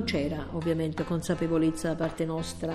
[0.00, 2.72] non c'era ovviamente consapevolezza da parte nostra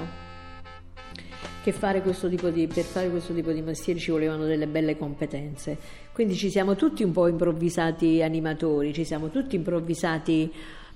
[1.63, 2.03] che fare
[2.51, 5.75] di, per fare questo tipo di mestiere ci volevano delle belle competenze.
[6.13, 10.53] Quindi ci siamo tutti un po' improvvisati animatori, ci siamo tutti improvvisati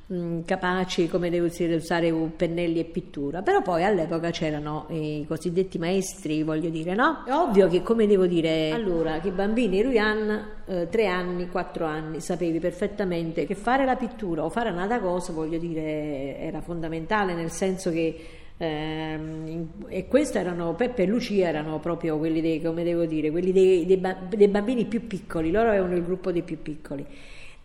[0.09, 5.77] mh, capaci, come devo dire, usare pennelli e pittura, però poi all'epoca c'erano i cosiddetti
[5.77, 7.23] maestri, voglio dire, no?
[7.25, 11.85] È ovvio che, come devo dire, allora, che i bambini Ruyan, eh, tre anni, quattro
[11.85, 17.33] anni, sapevi perfettamente che fare la pittura o fare un'altra cosa, voglio dire, era fondamentale,
[17.33, 22.83] nel senso che Ehm, e questo erano Peppe e Lucia erano proprio quelli dei, come
[22.83, 24.01] devo dire, quelli dei, dei,
[24.35, 27.05] dei bambini più piccoli, loro avevano il gruppo dei più piccoli.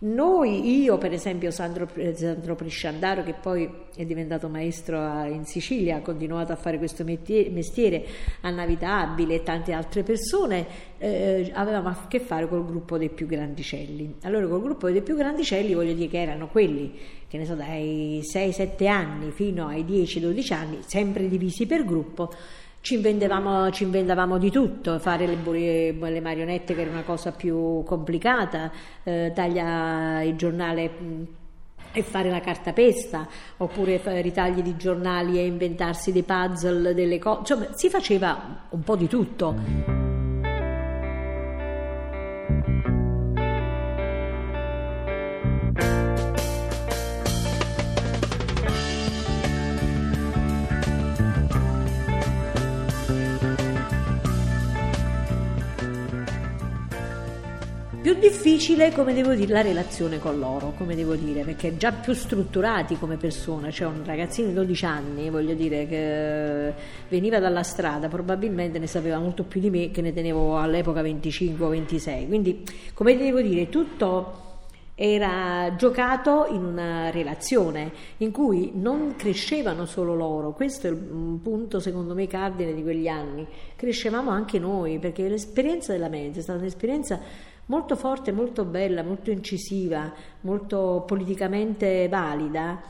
[0.04, 6.00] Noi, io per esempio Sandro, Sandro Prisciandaro che poi è diventato maestro in Sicilia, ha
[6.00, 8.04] continuato a fare questo mestiere,
[8.42, 10.66] Anna Vitabile e tante altre persone,
[10.98, 14.16] eh, avevamo a che fare col gruppo dei più grandicelli.
[14.24, 16.92] Allora col gruppo dei più grandicelli voglio dire che erano quelli,
[17.26, 22.30] che ne so, dai 6-7 anni fino ai 10-12 anni, sempre divisi per gruppo,
[22.84, 27.82] ci inventavamo, ci inventavamo, di tutto, fare le, le, marionette che era una cosa più
[27.82, 28.70] complicata,
[29.02, 31.22] eh, taglia il giornale mm,
[31.92, 37.74] e fare la cartapesta, oppure ritagli di giornali e inventarsi dei puzzle, delle cose, insomma
[37.74, 40.02] si faceva un po' di tutto.
[58.18, 62.98] Difficile, come devo dire, la relazione con loro, come devo dire, perché già più strutturati
[62.98, 66.72] come persona, cioè un ragazzino di 12 anni, voglio dire, che
[67.08, 71.64] veniva dalla strada, probabilmente ne sapeva molto più di me, che ne tenevo all'epoca 25
[71.64, 72.26] o 26.
[72.26, 74.42] Quindi, come devo dire, tutto
[74.96, 81.80] era giocato in una relazione in cui non crescevano solo loro, questo è un punto
[81.80, 83.44] secondo me cardine di quegli anni,
[83.74, 87.18] crescevamo anche noi perché l'esperienza della mente è stata un'esperienza
[87.66, 92.82] molto forte, molto bella, molto incisiva, molto politicamente valida,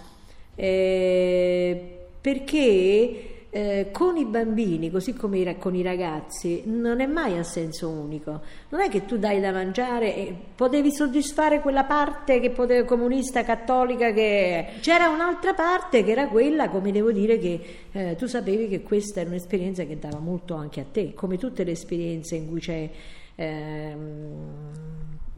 [0.55, 7.45] eh, perché eh, con i bambini, così come con i ragazzi, non è mai a
[7.45, 8.41] senso unico.
[8.71, 13.45] Non è che tu dai da mangiare e potevi soddisfare quella parte che poteva, comunista,
[13.45, 17.61] cattolica, che c'era un'altra parte che era quella, come devo dire, che
[17.93, 21.63] eh, tu sapevi che questa era un'esperienza che dava molto anche a te, come tutte
[21.63, 22.91] le esperienze in cui c'è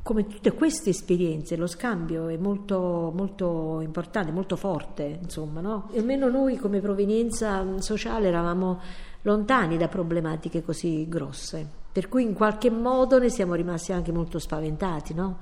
[0.03, 5.91] come tutte queste esperienze, lo scambio è molto, molto importante, molto forte, insomma, no?
[5.97, 8.81] Almeno noi come provenienza sociale eravamo
[9.23, 14.39] lontani da problematiche così grosse, per cui in qualche modo ne siamo rimasti anche molto
[14.39, 15.39] spaventati, no?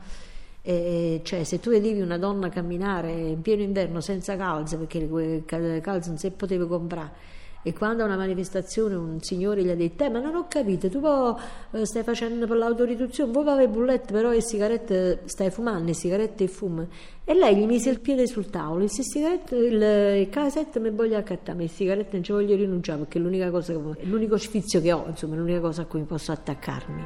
[0.63, 5.81] E cioè, se tu vedevi una donna camminare in pieno inverno senza calze, perché le
[5.83, 7.13] calze non si poteva comprare,
[7.65, 10.91] e quando a una manifestazione un signore gli ha detto, eh, ma non ho capito,
[10.91, 11.01] tu
[11.73, 16.45] eh, stai facendo per l'autoriduzione, vuoi fare bullette, però le sigarette stai fumando, le sigarette
[16.45, 16.87] e fumo.
[17.25, 19.81] E lei gli mise il piede sul tavolo, disse, sigarette, il,
[20.21, 23.73] il casetto mi voglio accattare, le sigarette non ci voglio rinunciare perché è l'unica cosa,
[23.73, 27.05] che, l'unico sfizio che ho, insomma, l'unica cosa a cui posso attaccarmi.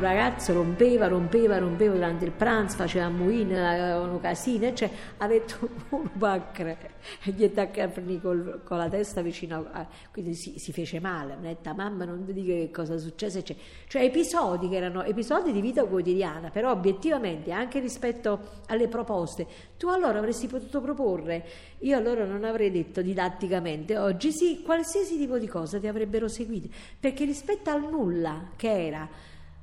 [0.00, 6.10] Ragazzo rompeva, rompeva, rompeva durante il pranzo, faceva muine, avevano casine, cioè ha detto un
[6.18, 6.78] pacre,
[7.22, 9.86] gli attaccarmi con la testa vicino a...
[10.10, 12.98] quindi si, si fece male, mi ha detto mamma non ti dico che cosa è
[12.98, 13.56] successo, cioè,
[13.86, 19.88] cioè episodi che erano episodi di vita quotidiana, però obiettivamente anche rispetto alle proposte, tu
[19.88, 21.44] allora avresti potuto proporre,
[21.78, 26.68] io allora non avrei detto didatticamente oggi sì, qualsiasi tipo di cosa ti avrebbero seguito,
[26.98, 29.08] perché rispetto al nulla che era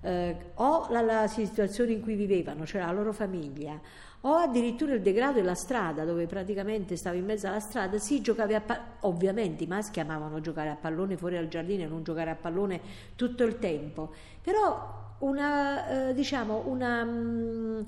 [0.01, 3.79] eh, o la, la, situazione in cui vivevano, cioè la loro famiglia,
[4.21, 8.55] o addirittura il degrado della strada, dove praticamente stava in mezzo alla strada, si giocava
[8.55, 12.31] a pallone, ovviamente i maschi amavano giocare a pallone fuori al giardino e non giocare
[12.31, 12.81] a pallone
[13.15, 17.03] tutto il tempo, però una, eh, diciamo, una...
[17.03, 17.81] Mh, mm,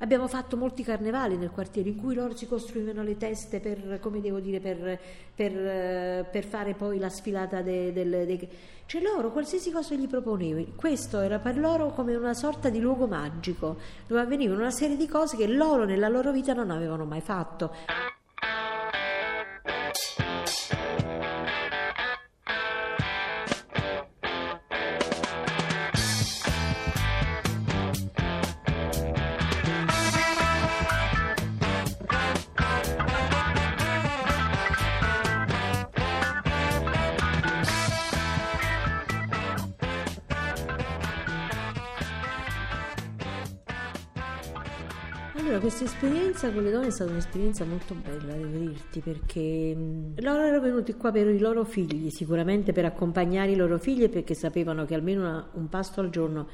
[0.00, 4.20] Abbiamo fatto molti carnevali nel quartiere in cui loro si costruivano le teste per, come
[4.20, 4.98] devo dire, per,
[5.34, 7.92] per, per fare poi la sfilata del...
[7.92, 8.48] De, de,
[8.86, 13.06] cioè loro qualsiasi cosa gli proponevi, questo era per loro come una sorta di luogo
[13.06, 17.20] magico, dove avvenivano una serie di cose che loro nella loro vita non avevano mai
[17.20, 17.74] fatto.
[45.58, 49.76] Allora, questa esperienza con le donne è stata un'esperienza molto bella, devo dirti, perché
[50.14, 54.34] loro erano venuti qua per i loro figli, sicuramente per accompagnare i loro figli, perché
[54.34, 56.46] sapevano che almeno una, un pasto al giorno,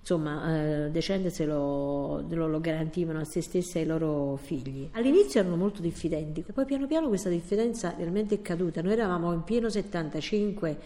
[0.00, 4.88] insomma, eh, decente se lo, lo, lo, garantivano a se stessi e ai loro figli.
[4.92, 8.80] All'inizio erano molto diffidenti, poi piano piano questa diffidenza realmente è caduta.
[8.80, 10.78] Noi eravamo in pieno 75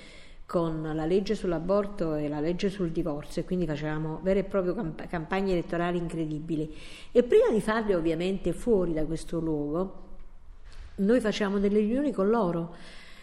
[0.51, 4.75] con la legge sull'aborto e la legge sul divorzio e quindi facevamo vere e proprie
[4.75, 6.77] camp- campagne elettorali incredibili.
[7.13, 10.09] E prima di farle ovviamente fuori da questo luogo
[10.97, 12.75] noi facevamo delle riunioni con loro.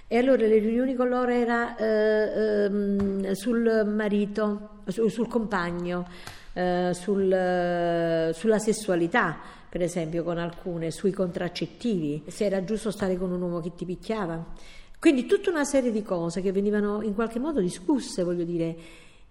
[0.07, 6.07] E allora le riunioni con loro era eh, ehm, sul marito, su, sul compagno,
[6.53, 9.37] eh, sul, sulla sessualità,
[9.67, 13.83] per esempio con alcune, sui contraccettivi, se era giusto stare con un uomo che ti
[13.83, 14.76] picchiava.
[14.99, 18.75] Quindi tutta una serie di cose che venivano in qualche modo discusse, voglio dire,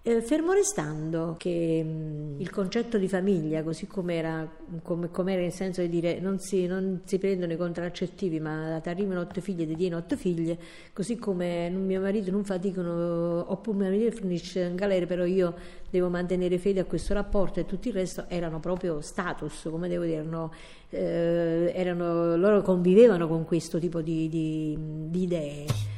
[0.06, 4.48] eh, fermo restando che mh, mm, il concetto di famiglia, così com'era,
[4.82, 8.88] com, com'era nel senso di dire non si, non si prendono i contraccettivi, ma ti
[8.88, 10.56] arrivano otto figlie ti diano otto figlie,
[10.92, 15.54] così come mio marito non faticano, oppure mio marito finisce in galera, però io
[15.90, 20.04] devo mantenere fede a questo rapporto e tutto il resto erano proprio status, come devo
[20.04, 20.52] dire, erano,
[20.90, 25.95] eh, erano, loro convivevano con questo tipo di, di, di idee.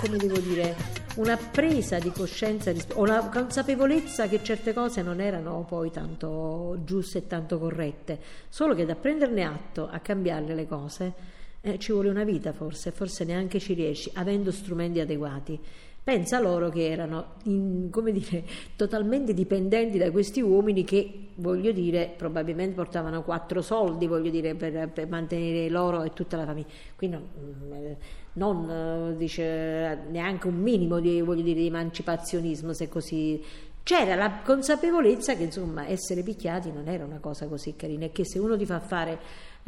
[0.00, 0.74] Come devo dire,
[1.16, 7.18] una presa di coscienza o una consapevolezza che certe cose non erano poi tanto giuste
[7.18, 11.12] e tanto corrette, solo che da prenderne atto a cambiarle le cose
[11.60, 15.58] eh, ci vuole una vita forse, forse neanche ci riesci, avendo strumenti adeguati.
[16.02, 18.42] Pensa loro che erano, in, come dire,
[18.76, 24.88] totalmente dipendenti da questi uomini che, voglio dire, probabilmente portavano quattro soldi, voglio dire, per,
[24.88, 26.68] per mantenere loro e tutta la famiglia.
[26.96, 27.96] Quindi non,
[28.32, 33.42] non dice, neanche un minimo di, voglio dire, di emancipazionismo, se così
[33.88, 38.22] c'era la consapevolezza che insomma essere picchiati non era una cosa così carina e che
[38.22, 39.18] se uno ti fa fare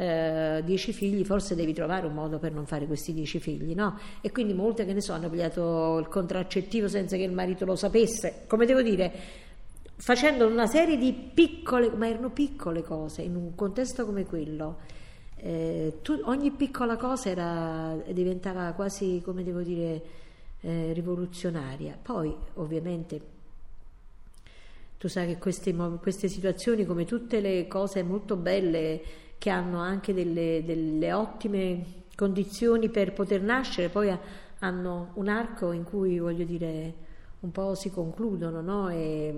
[0.01, 3.99] eh, dieci figli forse devi trovare un modo per non fare questi dieci figli no?
[4.21, 7.75] e quindi molte che ne so hanno pigliato il contraccettivo senza che il marito lo
[7.75, 9.11] sapesse come devo dire
[9.95, 14.79] facendo una serie di piccole ma erano piccole cose in un contesto come quello
[15.35, 20.01] eh, tu, ogni piccola cosa era, diventava quasi come devo dire
[20.61, 23.39] eh, rivoluzionaria poi ovviamente
[24.97, 29.01] tu sai che queste, queste, situazioni, come tutte le cose molto belle
[29.41, 34.15] che hanno anche delle, delle ottime condizioni per poter nascere, poi
[34.59, 36.93] hanno un arco in cui, voglio dire,
[37.39, 38.89] un po' si concludono, no?
[38.89, 39.33] E,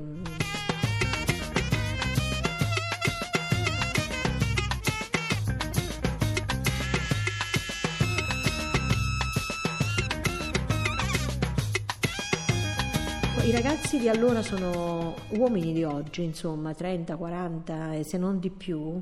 [13.46, 18.50] I ragazzi di allora sono uomini di oggi, insomma, 30, 40 e se non di
[18.50, 19.02] più,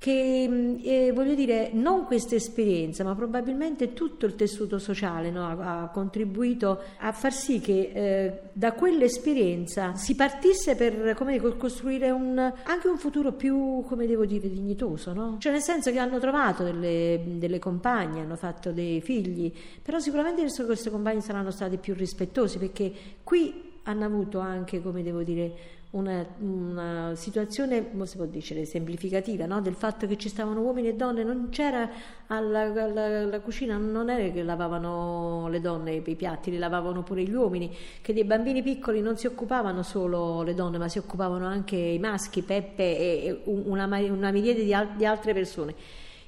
[0.00, 5.46] che mm, eh, voglio dire, non questa esperienza, ma probabilmente tutto il tessuto sociale no,
[5.46, 12.08] ha, ha, contribuito a far sì che eh, da quell'esperienza si partisse per dico, costruire
[12.08, 15.36] un, anche un futuro più, come devo dire, dignitoso, no?
[15.38, 19.52] Cioè nel senso che hanno trovato delle, delle compagne, hanno fatto dei figli,
[19.82, 22.90] però sicuramente queste compagne saranno stati più rispettosi perché
[23.22, 29.60] qui hanno avuto anche, come devo dire, una, una situazione, si può dire, semplificativa, no?
[29.60, 31.90] del fatto che ci stavano uomini e donne, non c'era
[32.28, 37.24] alla, alla, alla, cucina, non era che lavavano le donne i piatti, li lavavano pure
[37.24, 41.46] gli uomini, che dei bambini piccoli non si occupavano solo le donne, ma si occupavano
[41.46, 45.74] anche i maschi, Peppe e una, una miriade di, al, di altre persone.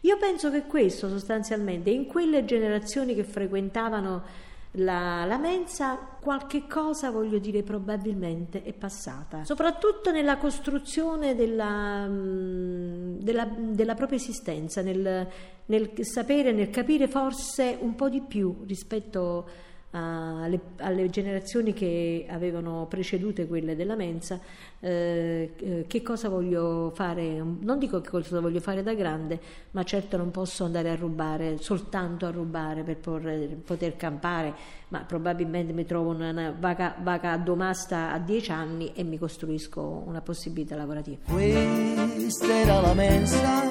[0.00, 7.10] Io penso che questo sostanzialmente in quelle generazioni che frequentavano la, la, mensa qualche cosa,
[7.10, 15.28] voglio dire, probabilmente è passata, soprattutto nella costruzione della, mm, della, della propria esistenza, nel,
[15.66, 22.26] nel, sapere, nel capire forse un po' di più rispetto a alle, alle, generazioni che
[22.28, 24.40] avevano precedute quelle della mensa,
[24.80, 29.38] eh, eh, che cosa voglio fare, non dico che cosa voglio fare da grande,
[29.72, 34.54] ma certo non posso andare a rubare, soltanto a rubare per poter, poter campare,
[34.88, 40.22] ma probabilmente mi trovo una vaca, vaca domasta a dieci anni e mi costruisco una
[40.22, 41.18] possibilità lavorativa.
[41.26, 43.70] Questa era la mensa,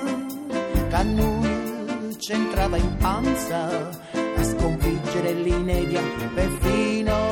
[0.89, 6.01] cannuccia entrava in panza sconfiggere l'inedia
[6.33, 7.30] perfino